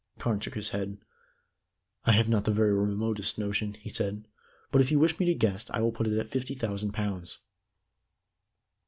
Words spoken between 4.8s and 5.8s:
if you wish me to guess,